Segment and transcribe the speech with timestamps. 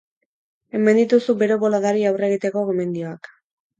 [0.77, 3.35] Hemen dituzu bero boladari aurre egiteko gomendioak.